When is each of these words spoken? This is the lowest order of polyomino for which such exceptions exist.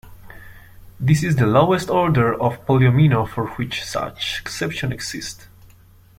This 0.99 1.21
is 1.23 1.35
the 1.35 1.45
lowest 1.45 1.87
order 1.91 2.33
of 2.33 2.65
polyomino 2.65 3.29
for 3.29 3.49
which 3.51 3.83
such 3.83 4.39
exceptions 4.41 4.91
exist. 4.93 5.47